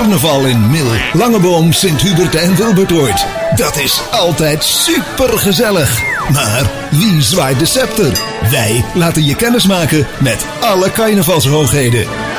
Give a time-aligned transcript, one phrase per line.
[0.00, 3.26] carnaval in Mil, Langeboom, Sint-Hubert en Wilbertoord.
[3.56, 6.02] Dat is altijd super gezellig.
[6.32, 8.20] Maar wie zwaait de scepter?
[8.50, 12.29] Wij laten je kennis maken met alle carnavalshoogheden.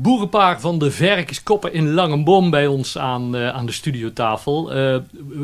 [0.00, 4.76] Boerenpaar van de Verkenskoppen in Langenboom bij ons aan, uh, aan de studiotafel.
[4.76, 4.98] Uh,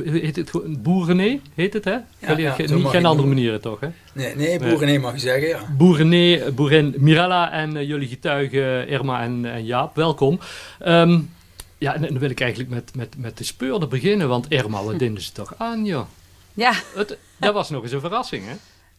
[0.04, 0.52] heet het
[0.82, 1.90] Boerené, heet het hè?
[1.90, 3.88] Ja, ja, niet, geen andere manieren toch hè?
[4.12, 5.60] Nee, nee Boerené mag je zeggen ja.
[5.76, 10.38] Boerené, Boerin Mirella en uh, jullie getuigen Irma en, en Jaap, welkom.
[10.86, 11.30] Um,
[11.78, 14.98] ja, en dan wil ik eigenlijk met, met, met de speurder beginnen, want Irma, wat
[14.98, 16.06] dinden ze toch aan joh?
[16.54, 16.72] Ja.
[16.94, 18.54] Het, dat was nog eens een verrassing hè?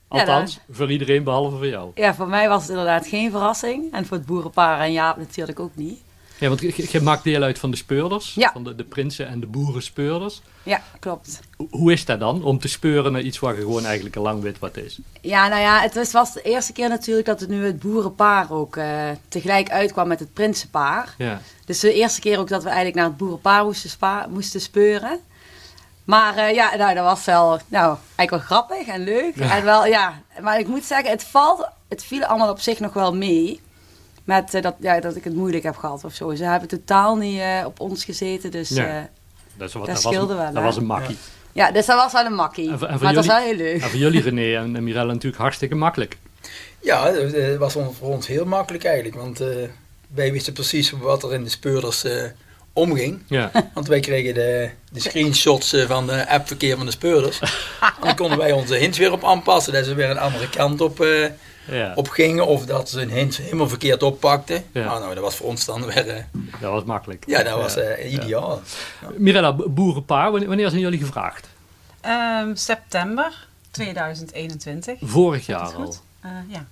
[0.07, 1.91] Althans, voor iedereen behalve voor jou.
[1.95, 3.93] Ja, voor mij was het inderdaad geen verrassing.
[3.93, 5.99] En voor het boerenpaar en Jaap natuurlijk ook niet.
[6.37, 8.33] Ja, want je, maakt deel uit van de speurders.
[8.33, 8.51] Ja.
[8.51, 10.41] Van de, de prinsen en de boerenspeurders.
[10.63, 11.39] Ja, klopt.
[11.69, 14.41] Hoe is dat dan, om te speuren naar iets waar je gewoon eigenlijk al lang
[14.41, 14.99] weet wat is?
[15.21, 18.75] Ja, nou ja, het was de eerste keer natuurlijk dat het nu het boerenpaar ook
[18.75, 21.15] uh, tegelijk uitkwam met het prinsenpaar.
[21.17, 21.41] Ja.
[21.65, 25.19] Dus de eerste keer ook dat we eigenlijk naar het boerenpaar moesten speuren.
[26.05, 29.35] Maar uh, ja, nou, dat was wel, nou, eigenlijk wel grappig en leuk.
[29.35, 29.57] Ja.
[29.57, 32.93] En wel, ja, maar ik moet zeggen, het valt, het viel allemaal op zich nog
[32.93, 33.61] wel mee.
[34.23, 36.35] Met uh, dat, ja, dat ik het moeilijk heb gehad of zo.
[36.35, 39.09] Ze hebben totaal niet uh, op ons gezeten, dus ja.
[39.57, 40.53] dat, is wat, dat, dat scheelde wel.
[40.53, 41.17] Dat was een makkie.
[41.51, 41.65] Ja.
[41.65, 42.69] ja, dus dat was wel een makkie.
[42.69, 43.81] En, en maar jullie, dat was wel heel leuk.
[43.81, 46.17] En voor jullie René en Mirella natuurlijk hartstikke makkelijk.
[46.79, 49.15] Ja, dat was voor ons heel makkelijk eigenlijk.
[49.15, 49.41] Want
[50.13, 52.05] wij wisten precies wat er in de speurders
[52.75, 53.21] omging.
[53.27, 53.51] Ja.
[53.73, 57.39] Want wij kregen de, de screenshots eh, van de appverkeer van de speurders.
[57.39, 57.49] en
[58.01, 59.73] dan konden wij onze hints weer op aanpassen.
[59.73, 61.27] Dat ze weer een andere kant op, uh,
[61.67, 61.91] ja.
[61.95, 62.47] op gingen.
[62.47, 64.63] Of dat ze een hint helemaal verkeerd oppakten.
[64.71, 64.83] Ja.
[64.83, 66.07] Nou, nou, dat was voor ons dan weer...
[66.07, 67.23] Uh, dat was makkelijk.
[67.27, 68.61] Ja, dat was ideaal.
[69.17, 71.47] Mirella, boerenpaar, wanneer zijn jullie gevraagd?
[72.41, 74.97] Um, september 2021.
[75.01, 75.95] Vorig jaar al?
[76.47, 76.65] ja.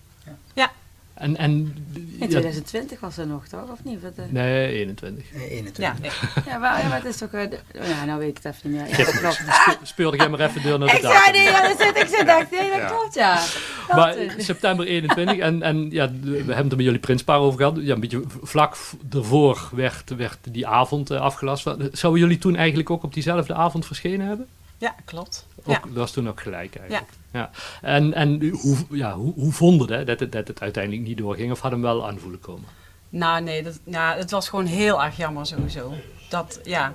[1.13, 1.75] En, en,
[2.19, 3.71] in 2020 was er nog, toch?
[3.71, 3.99] Of niet?
[4.03, 4.25] Uh...
[4.29, 5.23] Nee, 21.
[5.33, 5.83] Nee, 21.
[5.83, 6.11] Ja, nee.
[6.45, 7.33] ja, maar, ja, maar het is toch...
[7.33, 7.41] Uh,
[7.73, 8.99] ja, nou weet ik het even niet meer.
[8.99, 9.35] Ja, klopt.
[9.35, 11.17] Spe speelde jij maar even door naar de datum.
[11.17, 12.87] Ik zei nee, ja, dat zit, ik zit echt, nee, dat ja.
[12.87, 13.41] klopt, ja.
[13.87, 17.57] Dat maar september 21, en, en ja, we hebben het er met jullie prinspaar over
[17.57, 17.77] gehad.
[17.81, 18.77] Ja, een beetje vlak
[19.11, 21.67] ervoor werd, werd die avond uh, afgelast.
[21.91, 24.47] Zouden jullie toen eigenlijk ook op diezelfde avond verschenen hebben?
[24.77, 25.45] Ja, klopt.
[25.63, 25.79] Ook, ja.
[25.79, 27.11] Dat was toen ook gelijk eigenlijk.
[27.31, 27.39] Ja.
[27.39, 27.49] ja.
[27.81, 31.59] En, en hoe, ja, hoe, hoe vonden dat, het dat het uiteindelijk niet doorging of
[31.59, 32.65] hadden hem wel aanvoelen komen?
[33.09, 35.93] Nou nee, dat, nou, het was gewoon heel erg jammer sowieso.
[36.29, 36.93] Dat, ja.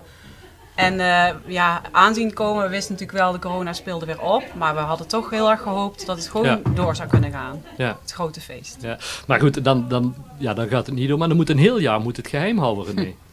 [0.74, 4.42] En uh, ja, aanzien komen, we wisten natuurlijk wel, de corona speelde weer op.
[4.54, 6.60] Maar we hadden toch heel erg gehoopt dat het gewoon ja.
[6.74, 7.62] door zou kunnen gaan.
[7.76, 7.98] Ja.
[8.02, 8.76] Het grote feest.
[8.80, 8.98] Ja.
[9.26, 11.18] Maar goed, dan, dan, ja, dan gaat het niet door.
[11.18, 13.14] Maar dan moet een heel jaar moet het geheim houden, René.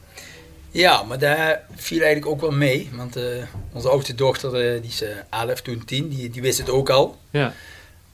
[0.76, 2.90] Ja, maar daar viel eigenlijk ook wel mee.
[2.92, 3.24] Want uh,
[3.72, 6.90] onze oudste dochter, uh, die is uh, 11, toen 10, die, die wist het ook
[6.90, 7.18] al.
[7.30, 7.52] Ja.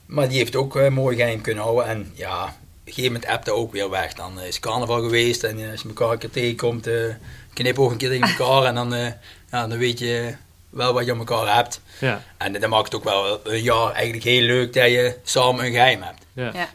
[0.05, 1.85] Maar die heeft ook mooi geheim kunnen houden.
[1.85, 2.49] En ja, op
[2.83, 4.13] een gegeven moment appte ook weer weg.
[4.13, 6.89] Dan is carnaval geweest en als je elkaar een keer tegenkomt,
[7.53, 8.63] knip ook een keer tegen elkaar.
[8.63, 8.93] en dan,
[9.51, 10.35] ja, dan weet je
[10.69, 11.81] wel wat je aan elkaar hebt.
[11.99, 12.23] Ja.
[12.37, 15.71] En dan maakt het ook wel een jaar eigenlijk heel leuk dat je samen een
[15.71, 16.25] geheim hebt.
[16.33, 16.51] Ja.
[16.53, 16.69] ja.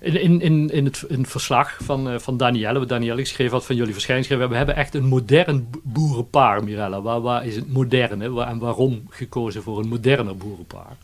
[0.00, 3.52] In, in, in, in, het, in het verslag van, uh, van Danielle, wat Danielle geschreven
[3.52, 7.00] had van jullie verschijningsschrift, we hebben echt een modern boerenpaar, Mirella.
[7.00, 10.96] Waar, waar is het moderne waar, en waarom gekozen voor een moderner boerenpaar?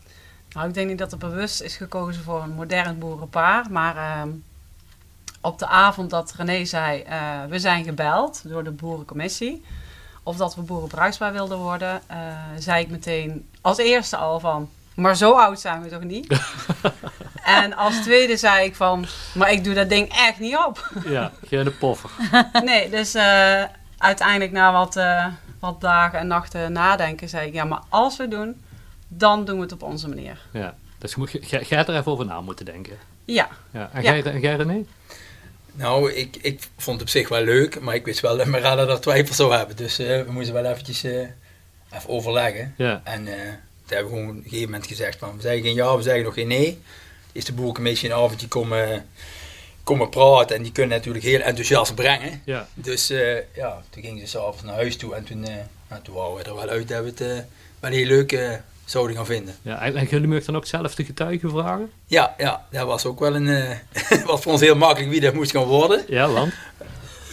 [0.51, 4.33] Nou, ik denk niet dat er bewust is gekozen voor een modern boerenpaar, maar uh,
[5.41, 9.63] op de avond dat René zei, uh, we zijn gebeld door de boerencommissie,
[10.23, 12.01] of dat we boerenbruiksbaar wilden worden,
[12.59, 16.27] zei ik meteen als eerste al van, maar zo oud zijn we toch niet?
[17.45, 20.91] en als tweede zei ik van, maar ik doe dat ding echt niet op.
[21.05, 22.09] ja, geen poffer.
[22.63, 23.63] nee, dus uh,
[23.97, 25.25] uiteindelijk na wat, uh,
[25.59, 28.61] wat dagen en nachten nadenken zei ik, ja, maar als we het doen,
[29.07, 30.39] dan doen we het op onze manier.
[30.51, 32.97] Ja, dus moet je, jij hebt er even over na moeten denken.
[33.25, 33.47] Ja.
[33.71, 33.89] ja.
[33.93, 34.85] En jij, en jij René?
[35.71, 38.87] Nou, ik, ik vond het op zich wel leuk, maar ik wist wel dat Marada
[38.87, 39.75] er twijfels zou hebben.
[39.75, 41.29] Dus uh, we moesten wel eventjes even
[42.07, 42.73] overleggen.
[42.77, 43.01] Ja.
[43.03, 43.33] En toen
[43.95, 46.23] hebben we gewoon op een gegeven moment gezegd van, we zeggen geen ja, we zeggen
[46.23, 46.81] nog geen nee.
[47.35, 49.09] Is de boerencommissie een avondje komen,
[49.83, 52.41] komen praten en die kunnen natuurlijk heel enthousiast brengen.
[52.45, 52.67] Ja.
[52.73, 55.55] Dus uh, ja, toen gingen ze s'avonds naar huis toe en toen, uh,
[55.89, 57.37] nou, toen waren we er wel uit dat we het uh,
[57.79, 59.55] wel heel leuk zouden gaan vinden.
[59.61, 61.91] Ja, en jullie mochten dan ook zelf de getuigen vragen?
[62.07, 63.77] Ja, ja dat was ook wel een,
[64.25, 66.03] was voor ons heel makkelijk wie dat moest gaan worden.
[66.07, 66.53] Ja, want?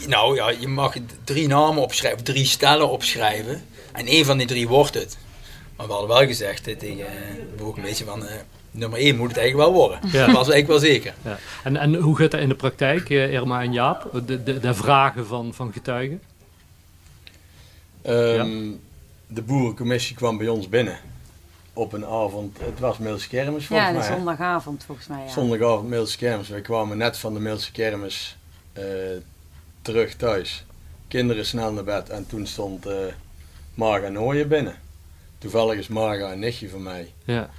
[0.07, 0.95] Nou ja, je mag
[1.25, 5.19] drie namen opschrijven, drie stellen opschrijven en één van die drie wordt het.
[5.77, 8.25] Maar we hadden wel gezegd tegen de boerencommissie van
[8.73, 9.99] nummer 1 moet het eigenlijk wel worden.
[10.03, 10.27] Ja.
[10.27, 11.15] Dat was eigenlijk wel zeker.
[11.25, 11.39] Ja.
[11.65, 14.11] En, en hoe gaat dat in de praktijk, Irma en Jaap?
[14.27, 16.23] De, de, de vragen van, van getuigen?
[18.07, 18.77] Um, ja.
[19.27, 20.99] De boerencommissie kwam bij ons binnen.
[21.73, 24.09] Op een avond, het was Meelse Kermis volgens ja, mij.
[24.09, 25.23] Ja, zondagavond volgens mij.
[25.25, 25.31] Ja.
[25.31, 26.49] Zondagavond Meelse Kermis.
[26.49, 28.37] Wij kwamen net van de Meelse Kermis
[28.79, 28.85] uh,
[29.83, 30.65] terug thuis.
[31.09, 32.95] Kinderen snel naar bed en toen stond eh
[33.75, 34.75] Marga Nooyen binnen.
[35.39, 37.13] Toevallig is Marga een nichtje van mij.
[37.25, 37.51] Ja.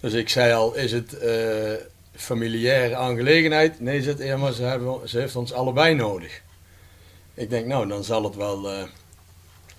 [0.00, 1.72] Dus ik zei al, is het eh
[2.16, 3.80] familiaire aangelegenheid?
[3.80, 6.40] Nee, zegt Irma, ze, hebben, ze heeft ons allebei nodig.
[7.34, 8.82] Ik denk, nou, dan zal het wel eh,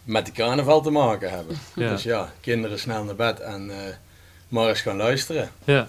[0.03, 1.57] met de carnaval te maken hebben.
[1.75, 1.89] Ja.
[1.89, 3.71] Dus ja, kinderen snel naar bed en
[4.47, 5.51] maar eens gaan luisteren.
[5.63, 5.87] ja.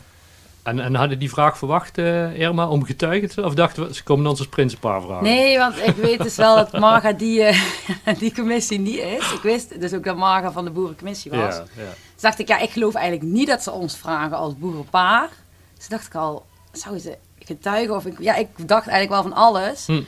[0.63, 4.03] En, en hadden die vraag verwacht, eh, Irma, om getuigen te Of dachten we, ze
[4.03, 5.25] komen ons als prinsenpaar vragen?
[5.25, 7.59] Nee, want ik weet dus wel dat Marga die, eh,
[8.19, 9.33] die commissie niet is.
[9.33, 11.55] Ik wist dus ook dat Marga van de boerencommissie was.
[11.55, 11.91] Ja, ja.
[12.13, 15.29] Dus dacht ik, ja, ik geloof eigenlijk niet dat ze ons vragen als boerenpaar.
[15.77, 17.95] Dus dacht ik al, zouden ze getuigen?
[17.95, 19.87] Of ik, ja, ik dacht eigenlijk wel van alles.
[19.87, 20.03] Hm.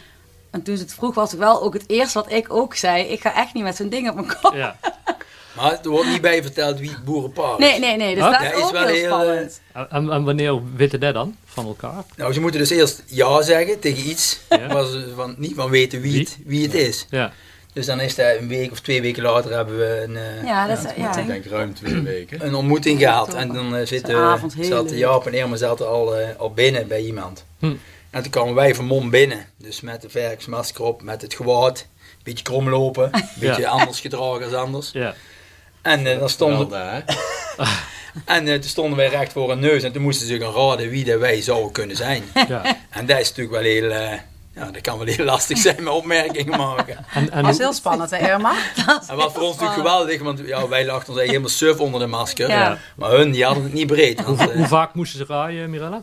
[0.51, 3.05] En toen ze het vroeg, was het wel ook het eerste wat ik ook zei.
[3.05, 4.55] Ik ga echt niet met zo'n ding op mijn kop.
[4.55, 4.77] ja.
[5.57, 7.59] Maar er wordt niet bij verteld wie het boerenpaar is.
[7.59, 8.15] Nee, nee, nee.
[8.15, 9.61] Dus dat Ja, is ook wel heel heel, spannend.
[9.73, 12.05] En, en wanneer weten dat dan van elkaar?
[12.17, 14.67] Nou, ze moeten dus eerst ja zeggen tegen iets Ja.
[14.67, 17.07] waar ze van, niet van weten wie het, wie het is.
[17.11, 17.33] Ja.
[17.73, 20.67] Dus dan is dat een week of twee weken later hebben we een, eh, Ja,
[20.67, 21.23] dat is, Ik ja.
[21.23, 22.47] denk ruim twee weken.
[22.47, 23.35] een ontmoeting gehad.
[23.35, 24.97] En dan eh, zitten zaten.
[24.97, 27.45] Jaap en Irma zaten al, eh, al binnen bij iemand.
[27.59, 27.73] Hm.
[28.11, 29.47] En toen kwamen wij van Mom binnen.
[29.57, 31.79] Dus met de werksmasker op, met het gewaad.
[32.01, 33.09] Een beetje krom lopen.
[33.13, 34.91] Een beetje anders gedragen als anders.
[34.93, 35.15] Ja.
[35.83, 37.05] En eh, dan stonden, daar,
[38.25, 39.83] en, eh, toen stonden wij recht voor een neus.
[39.83, 42.23] En toen moesten ze gaan raden wie dat wij zouden kunnen zijn.
[42.49, 42.63] ja.
[42.91, 43.91] En dat is natuurlijk wel heel...
[43.91, 44.19] eh,
[44.55, 46.97] ja, dat kan wel heel lastig zijn met opmerkingen maken.
[47.15, 48.53] En, en Dat was heel spannend, hè Irma?
[49.09, 52.01] En wat voor ons natuurlijk geweldig, want ja, wij lachten ons eigenlijk helemaal suf onder
[52.01, 52.49] de masker.
[52.49, 52.79] Ja.
[52.97, 54.25] Maar hun, die hadden het niet breed.
[54.25, 56.03] Want, eh, hoe vaak moesten ze raaien, Mirella?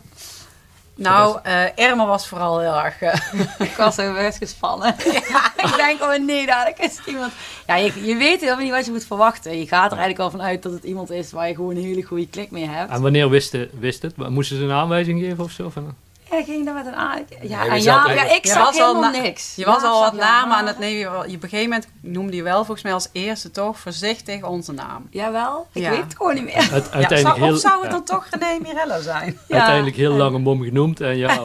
[1.02, 3.00] Nou, eh Irma was vooral heel erg...
[3.02, 4.94] eh, Ik was zo best gespannen.
[5.28, 7.32] Ja, ik denk, oh nee, dadelijk is het iemand.
[7.66, 9.58] Ja, je, je weet helemaal niet wat je moet verwachten.
[9.58, 12.02] Je gaat er eigenlijk al vanuit dat het iemand is waar je gewoon een hele
[12.02, 12.90] goede klik mee hebt.
[12.90, 14.16] En wanneer wist, de, wist het?
[14.16, 15.70] Moesten ze een aanwijzing geven of zo?
[15.70, 15.94] Van,
[16.30, 17.18] Ja, ging daar met een aan.
[17.42, 17.74] Ja, ja,
[18.14, 19.52] ja, ik zag helemaal niks.
[19.56, 20.98] Je was al wat namen aan het nemen.
[20.98, 24.72] Je, op een gegeven moment noemde je wel volgens mij als eerste toch voorzichtig onze
[24.72, 25.06] naam.
[25.10, 25.90] Jawel, ik Ja.
[25.90, 26.68] weet het gewoon niet meer.
[26.72, 29.38] uiteindelijk, zou, heel, of zou het ja, dan toch René Mirella zijn?
[29.48, 29.56] Ja.
[29.56, 31.00] uiteindelijk heel lang een mom genoemd.
[31.00, 31.36] En ja,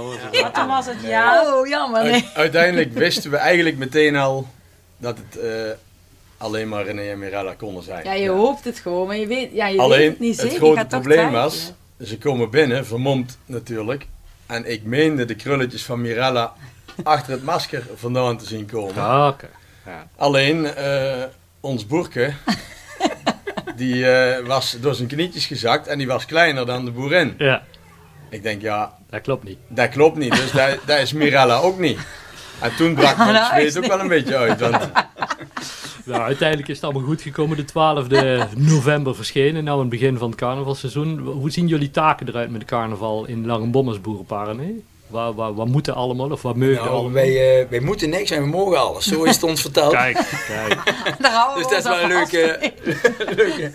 [0.53, 1.53] toen was het ja.
[1.53, 2.03] Oh, jammer.
[2.03, 2.21] Nee.
[2.21, 4.47] U- uiteindelijk wisten we eigenlijk meteen al
[4.97, 5.51] dat het eh,
[6.37, 8.03] alleen maar René en Mirella konden zijn.
[8.03, 10.39] Ja, je hoopt het gewoon, maar je weet, ja, je weet Alleen het niet het
[10.39, 10.53] zeker.
[10.53, 11.71] je grote gaat toch probleem was,
[12.03, 14.07] ze komen binnen, vermomd natuurlijk.
[14.45, 16.53] En ik meende de krulletjes van Mirella
[17.03, 19.03] achter het masker vandaan te zien komen.
[19.03, 19.47] Ah, oké.
[19.85, 20.07] Ja.
[20.15, 21.23] Alleen eh,
[21.59, 22.33] ons boerke,
[23.75, 27.35] die eh, was door zijn knietjes gezakt en die was kleiner dan de boerin.
[27.37, 27.63] ja,
[28.29, 29.57] Ik denk, ja, dat klopt niet.
[29.67, 30.35] dat klopt niet.
[30.35, 31.99] Dus dat, dat is Mirella ook niet.
[32.59, 34.59] En toen brak mijn zweet ook wel een beetje uit.
[34.59, 34.89] Want
[36.05, 37.57] Nou, uiteindelijk is het allemaal goed gekomen.
[37.57, 37.63] De
[38.49, 41.19] 12e november verschenen, nou in het begin van het carnavalseizoen.
[41.19, 44.55] Hoe zien jullie taken eruit met de carnaval in Langenbom als boerenparen?
[44.55, 44.83] Nee?
[45.07, 47.11] Waar, waar, waar moeten allemaal of waar mogen nou, allemaal?
[47.11, 49.05] wij, eh, wij moeten niks en we mogen alles.
[49.05, 49.91] Zo is het ons verteld.
[49.91, 50.83] Kijk, kijk.
[51.21, 52.71] Daar houden Dus we dat is wel een leuke...
[53.43, 53.71] leuke.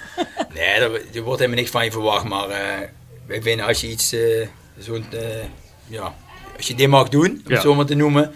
[0.55, 2.25] Nee, er, er wordt helemaal niks van je verwacht.
[2.25, 2.89] Maar eh,
[3.27, 4.13] wij vinden als je iets...
[4.13, 4.47] eh,
[4.79, 5.19] zo'n, eh,
[5.87, 6.15] ja,
[6.57, 7.53] als je dit mag doen, om Ja.
[7.53, 8.33] het zo maar te noemen...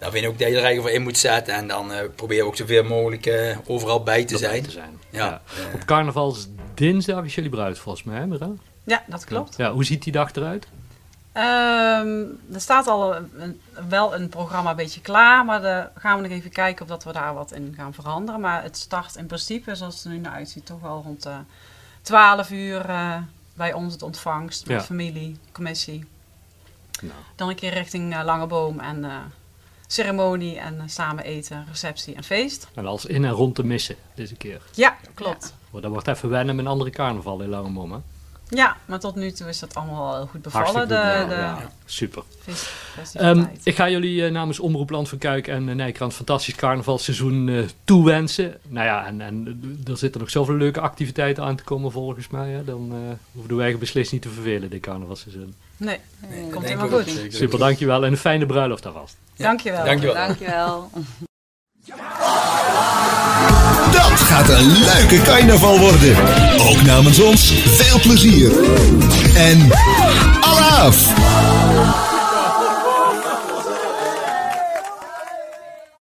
[0.00, 1.54] Dan vind ik ook dat je er eigenlijk voor in moet zetten.
[1.54, 4.62] En dan eh proberen we ook zoveel mogelijk eh, overal bij te zijn.
[4.62, 4.98] te zijn.
[5.10, 5.26] Ja.
[5.26, 5.40] Ja.
[5.74, 8.48] Op carnavalsdinsdag is jullie bruid volgens mij, hè, Mira?
[8.84, 9.56] Ja, dat klopt.
[9.56, 10.66] Ja, hoe ziet die dag eruit?
[11.32, 12.18] Ehm,
[12.52, 16.28] er staat al een, een- wel een programma een beetje klaar, maar daar gaan we
[16.28, 18.40] nog even kijken of dat we daar wat in gaan veranderen.
[18.40, 21.34] Maar het start in principe, zoals het er nu naar uitziet, toch wel rond de
[22.02, 23.16] 12 uur eh,
[23.54, 24.82] bij ons het ontvangst met Ja.
[24.82, 26.04] familie, commissie.
[27.00, 27.14] Nou.
[27.36, 29.16] Dan een keer richting eh, Langeboom en eh,
[29.92, 32.68] ceremonie en eh, samen eten, receptie en feest.
[32.74, 34.62] En als in en rond te missen deze keer.
[34.74, 35.54] Ja, klopt.
[35.70, 37.98] Want dat wordt even wennen met een andere carnaval in Langemom, hè?
[38.50, 41.28] Ja, maar tot nu toe is dat allemaal wel heel goed bevallen, Hartstikke de, goed,
[41.28, 41.40] de ja.
[41.40, 42.22] Ja, super.
[43.14, 47.48] Ehm, ik ga jullie eh, namens Omroep Land van Kuik en uh, Nijkrant fantastisch carnavalseizoen
[47.48, 48.58] eh, toewensen.
[48.68, 52.50] Nou ja, en, en er zitten nog zoveel leuke activiteiten aan te komen volgens mij.
[52.50, 52.64] Hè?
[52.64, 52.98] Dan eh
[53.32, 55.54] hoeven wij beslist niet te vervelen dit carnavalseizoen.
[55.76, 57.20] nee, Nee, komt helemaal goed.
[57.28, 59.16] Super, dankjewel en een fijne bruiloft alvast.
[59.36, 59.84] Dankjewel.
[59.84, 60.14] Dankjewel.
[60.14, 60.90] Dankjewel.
[64.10, 66.16] Dat gaat een leuke carnaval worden.
[66.58, 68.52] Ook namens ons veel plezier.
[69.34, 69.68] En
[70.40, 71.29] Allah!